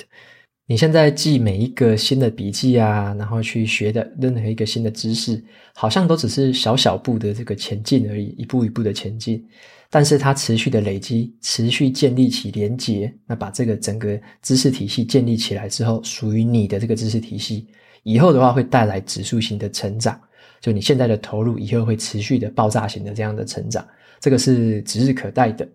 [0.65, 5.43] 你现在记每一个新的笔记啊，然后去学的任何一个新的知识，
[5.75, 9.45] 好像都只是小小步的这个前进而已，一步一步的前进。
[9.93, 17.67] 但是它持续的累积，持续建立起连结，那把这个整个知识体系建立起来之后，属于你的这个知识体系，
[18.03, 20.17] 以后的话会带来指数型的成长，
[20.61, 23.85] 就你现在的投入以后会持续的爆炸型的这样的成长，
[24.21, 25.67] 这个是指日可待的。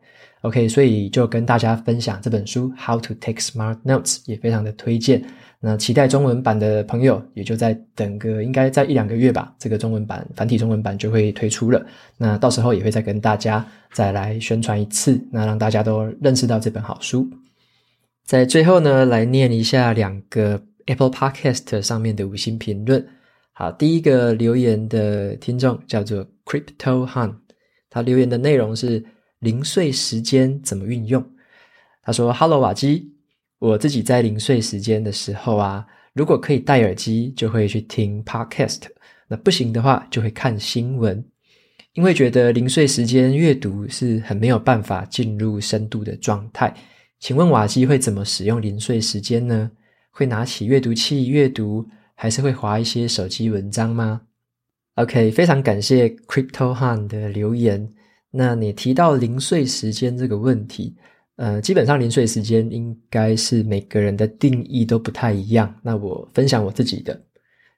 [0.43, 5.23] OK，所以就跟大家分享这本书《How to Take Smart Notes》，也非常的推荐。
[5.69, 11.85] 那期待中文版的朋友，也就在等个应该在一两个月吧，这个中文版繁体中文版就会推出了。
[12.17, 17.29] 那到时候也会再跟大家再来宣传一次，那让大家都认识到这本好书。
[18.25, 23.05] 在最后呢，来念一下两个 Apple Podcast 上面的五星评论。
[23.53, 27.35] 好，第一个留言的听众叫做 Crypto Han，
[27.91, 29.05] 他留言的内容是
[29.41, 31.25] 零碎时间怎么运用？
[32.05, 33.11] 他说：“Hello 瓦基。”
[33.59, 38.83] 我自己在零碎时间的时候啊，如果可以戴耳机，就会去听 podcast；
[39.29, 41.25] 那不行的话，就会看新闻。
[41.95, 46.75] 因为觉得零碎时间阅读是很没有办法进入深度的状态。
[47.19, 49.71] 请问瓦基会怎么使用零碎时间呢？
[50.11, 54.21] 会拿起阅读器阅读，还是会划一些手机文章吗
[54.97, 57.91] ？OK，非常感谢 Crypto Han 的留言。
[58.31, 60.95] 那你提到零碎时间这个问题。
[61.37, 65.75] 呃，基本上零碎时间应该是每个人的定义都不太一样。
[65.83, 67.19] 那我分享我自己的。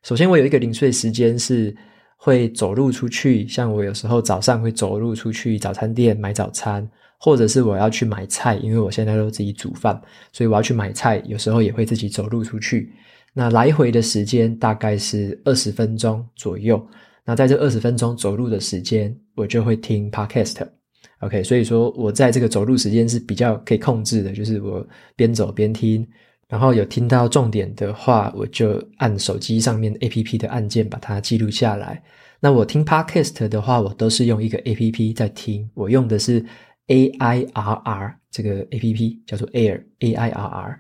[0.05, 1.77] 首先，我有一个零碎时间是
[2.17, 6.89] 会走路出去，像我有时候早上会走路出去早餐店买早餐，
[7.19, 10.01] 或者是我要去买菜，因为我现在都自己煮饭，
[10.33, 12.93] 所以我要去买菜，有时候也会自己走路出去。
[13.35, 16.81] 那来回的时间大概是二十分钟左右。
[17.25, 20.78] 那在这二十分钟走路的时间，我就会听 Podcast。
[21.21, 26.07] OK，所以说我在这个走路时间是比较可以控制的，就是我边走边听，
[26.49, 32.03] 然后有听到重点的话，我就按手机上面 APP 的按键把它记录下来。
[32.41, 36.45] 那我听 Podcast 的话，我都是用一个 APP 在听，我用的是
[36.87, 40.77] AIRR 这个 APP，叫做 Air AIRR。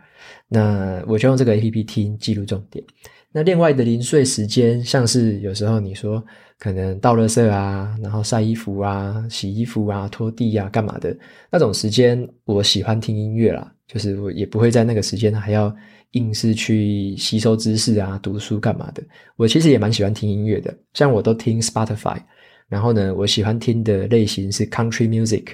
[0.49, 2.84] 那我就用这个 APP 听，记录重点。
[3.30, 6.24] 那另外的零碎时间，像是有时候你说
[6.58, 11.14] 可能倒垃圾啊，然后晒衣服啊、洗衣服啊、拖地啊、干嘛的
[11.52, 13.70] 那种时间，我喜欢听音乐啦。
[13.86, 15.74] 就是我也不会在那个时间还要
[16.12, 19.02] 硬是去吸收知识啊、读书干嘛的。
[19.36, 22.18] 我其实也蛮喜欢听音乐的，像我都听 Spotify，
[22.66, 25.48] 然后呢，我喜欢听的类型是 Country Music，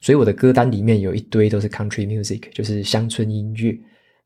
[0.00, 3.72] 所以我的歌单里面有一堆都是 Country Music，就是乡村音乐。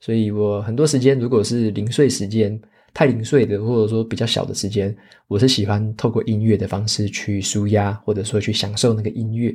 [0.00, 2.58] 所以我很多时间如果是零碎时间。
[2.94, 9.54] 太零碎的，或者说比较小的时间，我是喜欢透过音乐的方式去舒压，或者说去享受那个音乐。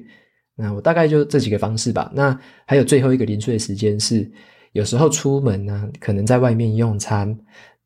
[0.56, 2.12] 那我大概就这几个方式吧。
[2.14, 4.30] 那还有最后一个零碎的时间是，
[4.72, 7.38] 有时候出门呢，可能在外面用餐，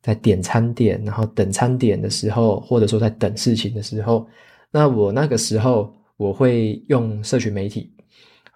[0.02, 4.28] 在点餐点，然后等餐点的时候，或者说在等事情的时候，
[4.70, 7.90] 那我那个时候我会用社群媒体，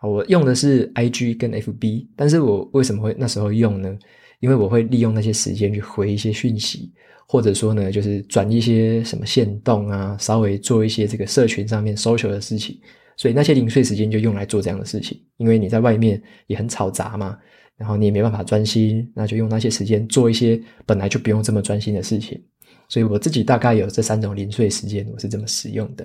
[0.02, 3.98] 我用的是 IG 跟 FB，但是我为什么会那时候用呢？
[4.42, 6.92] 因为我会利用那些时间去回一些讯息，
[7.28, 12.76] 或者说呢，就是转一些什么线动啊，稍微做一些这个社群上面 social 的事情，
[13.16, 15.16] 所以那些零碎时间就用来做这样的事情。
[15.36, 17.38] 因为你在外面也很吵杂嘛，
[17.76, 22.42] 然后你也没办法专心，那就用那些时间做一些本来就不用这么专心的事情。
[22.88, 26.04] 所以我自己大概有这三种零碎时间，我是这么使用的。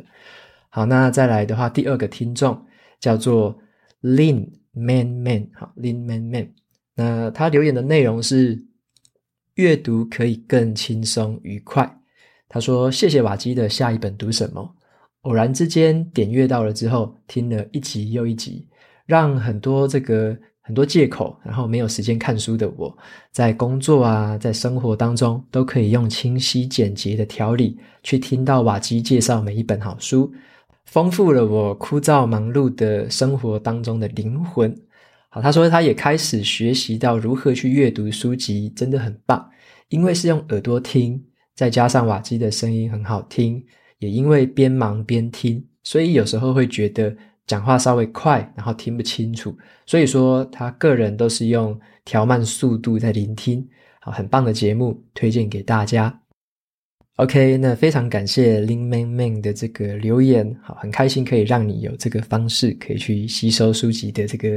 [0.69, 2.55] 好，那再来的话，第二个听众
[2.99, 3.57] 叫做
[4.03, 6.49] Lin Man Man，好，Lin Man Man。
[6.97, 8.65] 那他留言的内容是：
[9.53, 11.99] 阅读可以更轻松愉快。
[12.49, 14.75] 他说：“谢谢瓦基的下一本读什么？
[15.21, 18.67] 偶然之间点阅到了之后，听了一集又一集，
[19.05, 22.97] 让很多这个很多借口，然后没有时间看书的我，
[23.31, 30.33] 在工作啊，在生活当中都可以用清晰简洁的条理去听到瓦基介绍每一本好书，
[30.85, 34.75] 丰富了我枯燥忙碌的生活当中的灵魂。”
[35.37, 39.47] 好，他说他也开始学习到如何去阅读书籍，真的很棒。
[39.89, 41.23] 因为是用耳朵听，
[41.53, 43.63] 再加上瓦基的声音很好听，
[43.99, 47.15] 也因为边忙边听，所以有时候会觉得
[47.45, 49.55] 讲话稍微快，然后听不清楚。
[49.85, 53.63] 所以说他个人都是用调慢速度在聆听。
[54.01, 56.19] 好，很棒的节目，推荐给大家。
[57.17, 60.57] OK，那非常感谢 Lin Man Man 的这个留言。
[60.63, 64.49] 好，很开心可以让你有这个方式可以去吸收书籍的这个。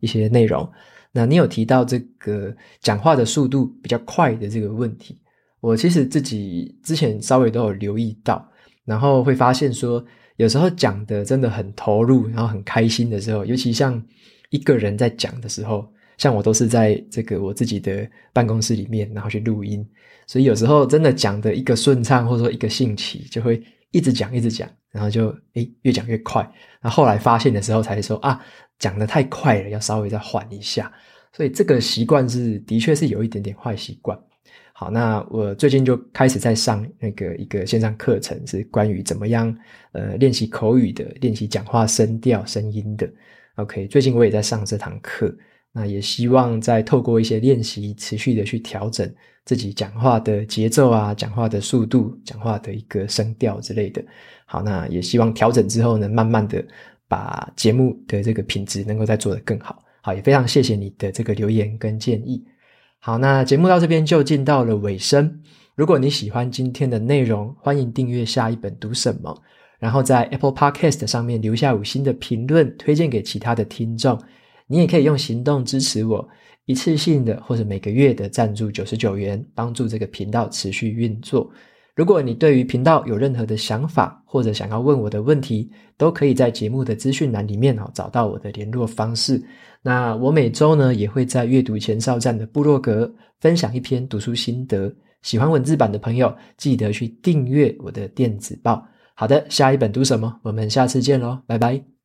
[0.00, 0.68] 一些内容，
[1.12, 5.18] 那你有提到这个讲话的速度比较快的这个问题，
[5.60, 8.46] 我其实自己之前稍微都有留意到，
[8.84, 10.04] 然后会发现说，
[10.36, 14.00] 有时候讲的真的很投入，然后很开心的时候，尤其像
[14.50, 15.86] 一个人在讲的时候，
[16.16, 19.86] 像我都是在这个我自己的办公室里面，然后去录音，
[20.26, 26.42] 所以有时候真的讲的一个顺畅，或者说一个兴起，就会一直讲一直讲，然后就诶越讲越快，
[26.80, 28.40] 然后后来发现的时候才说啊。
[28.78, 30.92] 讲得太快了，要稍微再缓一下。
[31.32, 34.16] 所以这个习惯是的确是有一点点坏习惯。
[34.72, 39.52] 好，那我最近就开始在上那个一个线上课程，是关于怎么样
[39.90, 43.12] 呃练习口语的，练习讲话声调、声音的。
[43.56, 45.36] OK，最近我也在上这堂课，
[45.78, 49.08] 那也希望再透过一些练习，持续的去调整
[49.44, 54.02] 自己讲话的节奏啊，讲话的速度，讲话的一个声调之类的。
[54.44, 56.64] 好，那也希望调整之后呢，慢慢的
[57.06, 59.80] 把节目的这个品质能够再做得更好。
[60.00, 62.44] 好，也非常谢谢你的这个留言跟建议。
[62.98, 65.40] 好，那节目到这边就进到了尾声。
[65.76, 69.40] 如果你喜欢今天的内容，欢迎订阅下一本读什么，
[69.78, 74.20] 然后在 Apple Podcast 上面留下五星的评论，推荐给其他的听众。
[74.68, 76.28] 你也可以用行动支持我，
[76.66, 81.50] 一次性的或者每个月的赞助九十九元，帮助这个频道持续运作。
[81.96, 89.42] 如果你对于频道有任何的想法，或者想要问我的问题，都可以在节目的资讯栏里面哦找到我的联络方式。
[89.82, 94.94] 那我每周呢也会在阅读前哨站的部落格分享一篇读书心得。
[95.22, 98.86] 喜欢文字版的朋友，记得去订阅我的电子报。
[99.14, 100.38] 好的，下一本读什么？
[100.44, 101.97] 我们下次见喽，拜拜。